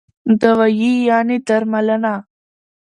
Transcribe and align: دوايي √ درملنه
دوايي 0.41 0.93
√ 1.27 1.31
درملنه 1.47 2.15